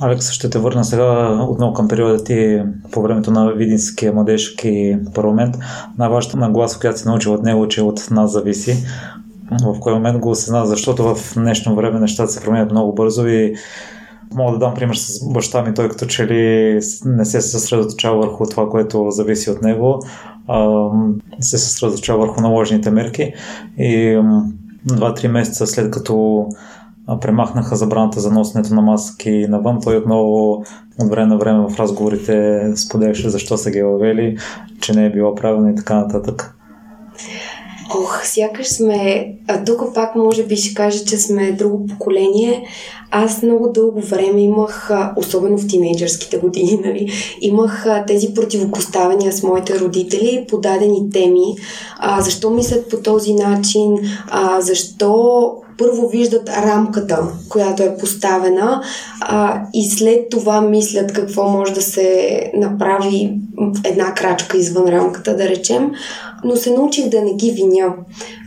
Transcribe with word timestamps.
Алекс, 0.00 0.30
ще 0.30 0.50
те 0.50 0.58
върна 0.58 0.84
сега 0.84 1.28
отново 1.48 1.72
към 1.72 1.88
периода 1.88 2.24
ти 2.24 2.62
по 2.92 3.02
времето 3.02 3.30
на 3.30 3.52
Видинския 3.52 4.12
младежки 4.12 4.98
парламент. 5.14 5.56
Най-важната 5.98 6.36
нагласа, 6.36 6.80
която 6.80 6.98
си 6.98 7.08
научил 7.08 7.34
от 7.34 7.42
него, 7.42 7.68
че 7.68 7.82
от 7.82 8.10
нас 8.10 8.32
зависи. 8.32 8.84
В 9.62 9.80
кой 9.80 9.94
момент 9.94 10.18
го 10.18 10.30
осъзна, 10.30 10.66
защото 10.66 11.14
в 11.14 11.34
днешно 11.34 11.74
време 11.74 12.00
нещата 12.00 12.32
се 12.32 12.40
променят 12.40 12.70
много 12.70 12.94
бързо 12.94 13.26
и 13.26 13.54
Мога 14.34 14.52
да 14.52 14.58
дам 14.58 14.74
пример 14.74 14.94
с 14.94 15.32
баща 15.32 15.62
ми, 15.62 15.74
той 15.74 15.88
като 15.88 16.06
че 16.06 16.26
ли 16.26 16.72
не 17.04 17.24
се 17.24 17.40
съсредоточава 17.40 18.18
върху 18.18 18.46
това, 18.46 18.68
което 18.68 19.10
зависи 19.10 19.50
от 19.50 19.62
него, 19.62 20.02
а, 20.48 20.88
се 21.40 21.58
съсредоточава 21.58 22.18
върху 22.18 22.40
наложените 22.40 22.90
мерки 22.90 23.32
и 23.78 24.22
два-три 24.84 25.28
месеца 25.28 25.66
след 25.66 25.90
като 25.90 26.46
премахнаха 27.20 27.76
забраната 27.76 28.20
за 28.20 28.30
носенето 28.30 28.74
на 28.74 28.82
маски 28.82 29.46
навън, 29.48 29.78
той 29.84 29.96
отново 29.96 30.52
от 30.98 31.10
време 31.10 31.26
на 31.26 31.38
време 31.38 31.66
в 31.68 31.80
разговорите 31.80 32.62
споделяше 32.76 33.28
защо 33.28 33.56
са 33.56 33.70
ги 33.70 33.82
въвели, 33.82 34.36
че 34.80 34.92
не 34.92 35.06
е 35.06 35.12
било 35.12 35.34
правилно 35.34 35.70
и 35.70 35.74
така 35.74 35.94
нататък. 35.94 36.54
Ох, 37.94 38.26
сякаш 38.26 38.68
сме... 38.68 39.32
А 39.48 39.64
тук 39.64 39.94
пак 39.94 40.14
може 40.14 40.46
би 40.46 40.56
ще 40.56 40.74
кажа, 40.74 41.04
че 41.04 41.18
сме 41.18 41.52
друго 41.52 41.86
поколение. 41.86 42.66
Аз 43.10 43.42
много 43.42 43.68
дълго 43.68 44.00
време 44.00 44.40
имах, 44.40 44.90
особено 45.16 45.58
в 45.58 45.66
тинейджърските 45.66 46.38
години, 46.38 46.80
нали, 46.84 47.12
имах 47.40 47.86
тези 48.06 48.34
противопоставения 48.34 49.32
с 49.32 49.42
моите 49.42 49.80
родители 49.80 50.46
по 50.48 50.58
дадени 50.58 51.10
теми. 51.10 51.56
А, 51.98 52.20
защо 52.20 52.50
мислят 52.50 52.90
по 52.90 52.96
този 52.96 53.34
начин? 53.34 53.96
А, 54.30 54.60
защо 54.60 55.52
първо 55.78 56.08
виждат 56.08 56.48
рамката, 56.48 57.18
която 57.48 57.82
е 57.82 57.96
поставена 57.96 58.82
а, 59.20 59.62
и 59.74 59.90
след 59.90 60.28
това 60.30 60.60
мислят 60.60 61.12
какво 61.12 61.48
може 61.48 61.72
да 61.72 61.82
се 61.82 62.40
направи 62.54 63.38
една 63.84 64.14
крачка 64.14 64.56
извън 64.56 64.88
рамката, 64.88 65.36
да 65.36 65.48
речем. 65.48 65.90
Но 66.44 66.56
се 66.56 66.70
научих 66.70 67.08
да 67.08 67.22
не 67.22 67.34
ги 67.34 67.50
виня, 67.50 67.94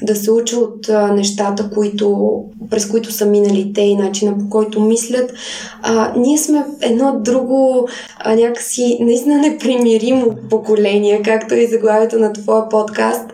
да 0.02 0.16
се 0.16 0.32
уча 0.32 0.58
от 0.58 0.90
а, 0.90 1.14
нещата, 1.14 1.70
които, 1.70 2.36
през 2.70 2.88
които 2.88 3.12
са 3.12 3.26
минали 3.26 3.74
те 3.74 3.82
и 3.82 3.96
начина 3.96 4.38
по 4.38 4.50
който 4.50 4.82
мислят. 4.82 5.34
А, 5.82 6.14
ние 6.18 6.38
сме 6.38 6.66
едно 6.82 7.20
друго 7.20 7.88
а, 8.20 8.36
някакси 8.36 8.98
наистина 9.02 9.38
непримиримо 9.38 10.36
поколение, 10.50 11.22
както 11.22 11.56
и 11.56 11.68
заглавието 11.68 12.20
на 12.20 12.34
твоя 12.34 12.70
подкаст. 12.70 13.26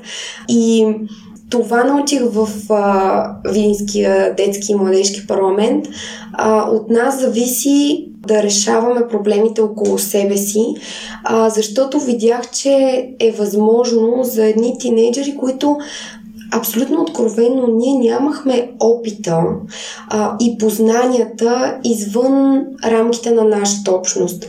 И 0.50 0.88
това 1.50 1.84
научих 1.84 2.22
в 2.24 2.48
а, 2.70 3.32
Винския 3.52 4.36
детски 4.36 4.72
и 4.72 4.76
младежки 4.76 5.28
парламент. 5.28 5.86
А, 6.34 6.70
от 6.70 6.90
нас 6.90 7.20
зависи 7.20 8.08
да 8.28 8.44
решаваме 8.44 9.08
проблемите 9.08 9.62
около 9.62 9.98
себе 9.98 10.38
си, 10.38 10.66
а, 11.24 11.50
защото 11.50 12.00
видях, 12.00 12.52
че 12.52 13.08
е 13.20 13.32
възможно 13.32 14.24
за 14.24 14.46
едни 14.46 14.78
тинейджери, 14.80 15.36
които 15.36 15.78
абсолютно 16.52 17.02
откровено 17.02 17.68
ние 17.68 18.10
нямахме 18.10 18.72
опита 18.80 19.44
а, 20.10 20.36
и 20.40 20.58
познанията 20.58 21.78
извън 21.84 22.66
рамките 22.86 23.32
на 23.32 23.44
нашата 23.44 23.92
общност. 23.92 24.48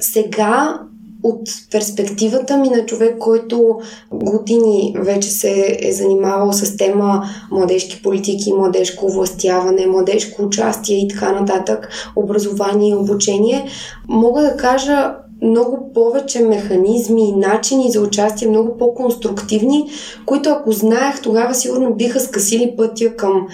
Сега 0.00 0.80
от 1.24 1.48
перспективата 1.70 2.56
ми 2.56 2.68
на 2.68 2.86
човек, 2.86 3.18
който 3.18 3.78
години 4.12 4.96
вече 4.98 5.30
се 5.30 5.78
е 5.80 5.92
занимавал 5.92 6.52
с 6.52 6.76
тема 6.76 7.24
младежки 7.50 8.02
политики, 8.02 8.52
младежко 8.52 9.08
властяване, 9.08 9.86
младежко 9.86 10.42
участие 10.42 10.98
и 10.98 11.08
така 11.08 11.32
нататък, 11.32 11.88
образование 12.16 12.90
и 12.90 12.94
обучение, 12.94 13.68
мога 14.08 14.42
да 14.42 14.56
кажа 14.56 15.14
много 15.42 15.92
повече 15.94 16.42
механизми 16.42 17.28
и 17.28 17.36
начини 17.36 17.90
за 17.90 18.00
участие, 18.00 18.48
много 18.48 18.78
по-конструктивни, 18.78 19.88
които 20.26 20.50
ако 20.50 20.72
знаех, 20.72 21.22
тогава 21.22 21.54
сигурно 21.54 21.94
биха 21.94 22.20
скъсили 22.20 22.74
пътя 22.76 23.16
към 23.16 23.46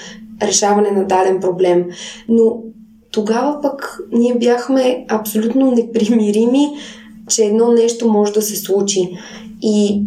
решаване 0.42 0.90
на 0.90 1.04
даден 1.04 1.40
проблем. 1.40 1.84
Но 2.28 2.62
тогава 3.12 3.60
пък 3.62 3.98
ние 4.12 4.34
бяхме 4.34 5.04
абсолютно 5.08 5.70
непримирими 5.70 6.68
че 7.30 7.44
едно 7.44 7.72
нещо 7.72 8.08
може 8.08 8.32
да 8.32 8.42
се 8.42 8.56
случи. 8.56 9.18
И 9.62 10.02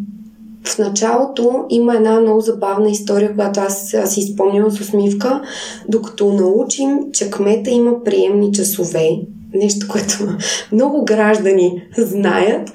в 0.66 0.78
началото 0.78 1.66
има 1.70 1.96
една 1.96 2.20
много 2.20 2.42
забавна 2.42 2.90
история, 2.90 3.36
която 3.36 3.60
аз, 3.60 3.94
аз 3.94 4.14
си 4.14 4.22
спомням 4.22 4.72
с 4.72 4.82
усмивка, 4.82 5.42
докато 5.90 6.34
научим, 6.34 7.00
че 7.14 7.30
кмета 7.30 7.70
има 7.70 8.04
приемни 8.04 8.52
часове, 8.52 9.10
нещо, 9.54 9.88
което 9.90 10.38
много 10.72 11.06
граждани 11.06 11.84
знаят, 11.98 12.72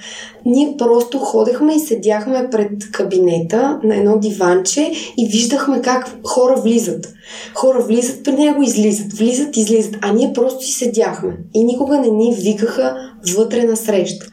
ние 0.47 0.75
просто 0.79 1.19
ходехме 1.19 1.75
и 1.75 1.81
седяхме 1.81 2.49
пред 2.51 2.91
кабинета 2.93 3.81
на 3.85 3.97
едно 3.97 4.19
диванче 4.19 4.93
и 5.19 5.29
виждахме 5.29 5.83
как 5.83 6.17
хора 6.25 6.61
влизат. 6.61 7.15
Хора 7.55 7.81
влизат 7.81 8.25
при 8.25 8.33
него, 8.33 8.63
излизат, 8.63 9.13
влизат, 9.13 9.57
излизат, 9.57 9.97
а 10.01 10.13
ние 10.13 10.33
просто 10.33 10.65
си 10.65 10.73
седяхме. 10.73 11.37
И 11.55 11.65
никога 11.65 11.99
не 11.99 12.11
ни 12.11 12.37
викаха 12.39 12.97
вътре 13.37 13.65
на 13.65 13.77
среща. 13.77 14.27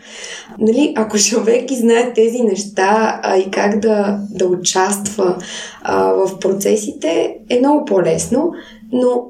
Нали, 0.60 0.94
ако 0.96 1.18
човек 1.18 1.72
и 1.72 1.76
знае 1.76 2.14
тези 2.14 2.42
неща 2.42 3.20
а, 3.24 3.38
и 3.38 3.52
как 3.52 3.80
да, 3.80 4.20
да 4.30 4.46
участва 4.48 5.38
а, 5.82 6.04
в 6.14 6.40
процесите, 6.40 7.36
е 7.50 7.60
много 7.60 7.86
по-лесно, 7.86 8.52
но 8.92 9.26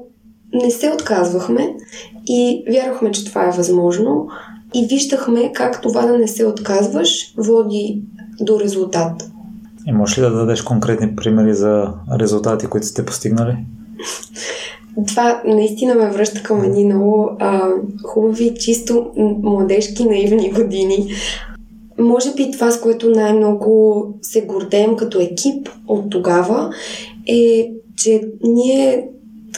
не 0.62 0.70
се 0.70 0.90
отказвахме 0.90 1.74
и 2.26 2.64
вярвахме, 2.70 3.10
че 3.10 3.24
това 3.24 3.48
е 3.48 3.56
възможно 3.56 4.28
и 4.74 4.86
виждахме 4.86 5.52
как 5.52 5.82
това 5.82 6.06
да 6.06 6.18
не 6.18 6.28
се 6.28 6.46
отказваш 6.46 7.34
води 7.36 8.02
до 8.40 8.60
резултат. 8.60 9.30
И 9.86 9.92
можеш 9.92 10.18
ли 10.18 10.22
да 10.22 10.30
дадеш 10.30 10.62
конкретни 10.62 11.16
примери 11.16 11.54
за 11.54 11.92
резултати, 12.20 12.66
които 12.66 12.86
сте 12.86 13.04
постигнали? 13.04 13.56
Това 15.06 15.42
наистина 15.46 15.94
ме 15.94 16.10
връща 16.10 16.42
към 16.42 16.64
едни 16.64 16.84
много 16.84 17.30
а, 17.38 17.70
хубави, 18.04 18.54
чисто 18.54 19.10
младежки, 19.42 20.04
наивни 20.04 20.52
години. 20.52 21.12
Може 21.98 22.34
би 22.34 22.50
това, 22.50 22.70
с 22.70 22.80
което 22.80 23.10
най-много 23.10 24.04
се 24.22 24.40
гордеем 24.40 24.96
като 24.96 25.20
екип 25.20 25.68
от 25.88 26.10
тогава, 26.10 26.70
е, 27.26 27.70
че 27.96 28.22
ние 28.42 29.08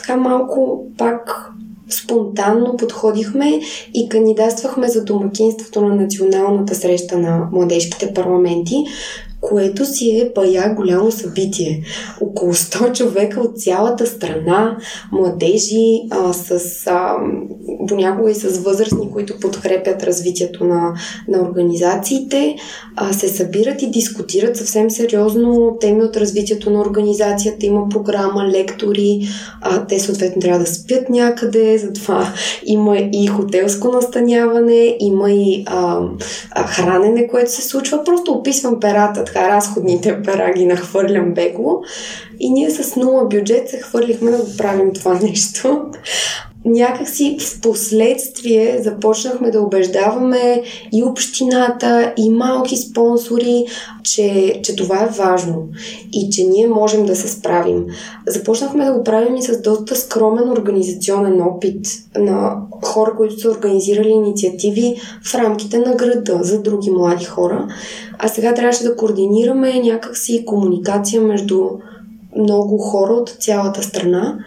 така 0.01 0.17
малко 0.17 0.87
пак 0.99 1.51
спонтанно 1.91 2.77
подходихме 2.77 3.61
и 3.95 4.09
кандидатствахме 4.09 4.89
за 4.89 5.05
домакинството 5.05 5.81
на 5.81 5.95
националната 5.95 6.75
среща 6.75 7.19
на 7.19 7.49
младежките 7.53 8.15
парламенти, 8.15 8.85
което 9.41 9.87
си 9.87 10.21
е 10.21 10.33
бая 10.35 10.75
голямо 10.75 11.11
събитие. 11.11 11.83
Около 12.21 12.55
100 12.55 12.93
човека 12.93 13.41
от 13.41 13.61
цялата 13.61 14.07
страна, 14.07 14.77
младежи 15.13 16.01
а, 16.11 16.33
с 16.33 16.87
а, 16.87 17.17
понякога 17.89 18.31
и 18.31 18.35
с 18.35 18.59
възрастни, 18.59 19.11
които 19.13 19.41
подкрепят 19.41 20.03
развитието 20.03 20.65
на, 20.65 20.95
на 21.29 21.43
организациите, 21.43 22.57
а, 22.97 23.13
се 23.13 23.29
събират 23.29 23.83
и 23.83 23.91
дискутират 23.91 24.57
съвсем 24.57 24.91
сериозно 24.91 25.77
теми 25.81 26.03
от 26.03 26.17
развитието 26.17 26.71
на 26.71 26.81
организацията. 26.81 27.67
Има 27.67 27.89
програма, 27.89 28.49
лектори, 28.49 29.29
а, 29.61 29.87
те 29.87 30.01
съответно 30.01 30.43
трябва 30.43 30.59
да 30.59 30.67
спят 30.67 31.09
някъде, 31.11 31.79
затова 31.79 32.33
има 32.67 32.99
и 33.13 33.27
хотелско 33.27 33.89
настаняване, 33.89 34.97
има 35.01 35.33
и 35.33 35.65
а, 35.67 36.01
а, 36.51 36.67
хранене, 36.67 37.29
което 37.29 37.53
се 37.53 37.63
случва. 37.63 38.05
Просто 38.05 38.33
описвам 38.33 38.81
перата, 38.81 39.25
така 39.29 39.49
разходните 39.49 40.23
пера 40.23 40.53
ги 40.57 40.67
нахвърлям 40.67 41.35
бегло. 41.35 41.83
И 42.41 42.51
ние 42.51 42.71
с 42.71 42.97
нула 42.97 43.25
бюджет 43.25 43.69
се 43.69 43.81
хвърлихме 43.81 44.31
да 44.31 44.39
го 44.39 44.57
правим 44.57 44.93
това 44.95 45.15
нещо 45.15 45.87
някакси 46.73 47.37
в 47.41 47.61
последствие 47.61 48.79
започнахме 48.83 49.51
да 49.51 49.61
убеждаваме 49.61 50.63
и 50.93 51.05
общината, 51.05 52.13
и 52.17 52.31
малки 52.31 52.77
спонсори, 52.77 53.65
че, 54.03 54.61
че 54.65 54.77
това 54.77 55.03
е 55.03 55.15
важно 55.19 55.69
и 56.13 56.31
че 56.31 56.45
ние 56.45 56.67
можем 56.67 57.07
да 57.07 57.17
се 57.17 57.29
справим. 57.29 57.87
Започнахме 58.27 58.85
да 58.85 58.93
го 58.93 59.05
правим 59.05 59.37
и 59.37 59.43
с 59.43 59.63
доста 59.63 59.97
скромен 59.97 60.51
организационен 60.51 61.43
опит 61.43 61.87
на 62.19 62.57
хора, 62.85 63.13
които 63.17 63.41
са 63.41 63.51
организирали 63.51 64.09
инициативи 64.09 65.01
в 65.25 65.35
рамките 65.35 65.79
на 65.79 65.95
града 65.95 66.39
за 66.43 66.63
други 66.63 66.91
млади 66.91 67.25
хора. 67.25 67.69
А 68.19 68.29
сега 68.29 68.55
трябваше 68.55 68.85
да 68.85 68.97
координираме 68.97 69.81
някакси 69.81 70.45
комуникация 70.45 71.23
между 71.23 71.69
много 72.37 72.79
хора 72.79 73.13
от 73.13 73.29
цялата 73.29 73.83
страна. 73.83 74.39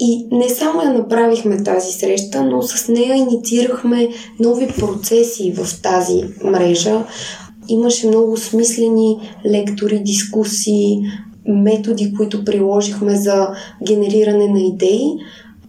И 0.00 0.26
не 0.32 0.48
само 0.48 0.82
я 0.82 0.92
направихме 0.92 1.62
тази 1.62 1.92
среща, 1.92 2.42
но 2.42 2.62
с 2.62 2.88
нея 2.88 3.16
инициирахме 3.16 4.08
нови 4.40 4.68
процеси 4.78 5.52
в 5.52 5.82
тази 5.82 6.24
мрежа. 6.44 7.04
Имаше 7.68 8.08
много 8.08 8.36
смислени 8.36 9.16
лектори, 9.46 10.02
дискусии, 10.02 11.00
методи, 11.48 12.14
които 12.16 12.44
приложихме 12.44 13.16
за 13.16 13.48
генериране 13.86 14.48
на 14.48 14.60
идеи. 14.60 15.06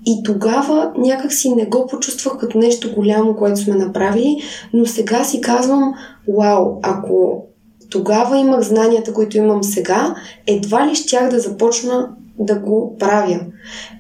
И 0.06 0.24
тогава 0.24 0.92
някак 0.98 1.34
си 1.34 1.56
не 1.56 1.66
го 1.66 1.88
почувствах 1.88 2.38
като 2.38 2.58
нещо 2.58 2.94
голямо, 2.96 3.36
което 3.36 3.60
сме 3.60 3.76
направили, 3.76 4.38
но 4.74 4.86
сега 4.86 5.24
си 5.24 5.42
казвам, 5.42 5.94
вау, 6.38 6.80
ако 6.84 7.44
тогава 7.90 8.38
имах 8.38 8.62
знанията, 8.62 9.14
които 9.14 9.38
имам 9.38 9.64
сега, 9.64 10.16
едва 10.48 10.88
ли 10.88 10.96
щях 10.96 11.30
да 11.30 11.40
започна 11.40 12.10
да 12.46 12.56
го 12.56 12.96
правя. 13.00 13.40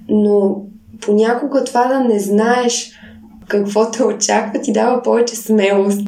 Но 0.09 0.61
понякога 1.01 1.63
това 1.63 1.87
да 1.87 1.99
не 1.99 2.19
знаеш 2.19 2.91
какво 3.47 3.91
те 3.91 4.03
очаква, 4.03 4.61
ти 4.61 4.73
дава 4.73 5.03
повече 5.03 5.35
смелост. 5.35 6.07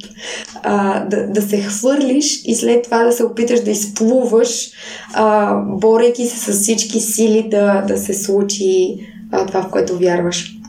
А, 0.63 1.05
да, 1.05 1.27
да 1.27 1.41
се 1.41 1.57
хвърлиш 1.57 2.41
и 2.45 2.55
след 2.55 2.83
това 2.83 3.03
да 3.03 3.11
се 3.11 3.23
опиташ 3.23 3.63
да 3.63 3.71
изплуваш, 3.71 4.71
а, 5.13 5.55
борейки 5.55 6.25
се 6.25 6.37
с 6.37 6.61
всички 6.61 6.99
сили 6.99 7.47
да, 7.51 7.81
да 7.81 7.97
се 7.97 8.13
случи 8.13 8.97
а, 9.31 9.45
това, 9.45 9.61
в 9.61 9.69
което 9.69 9.97
вярваш. 9.97 10.62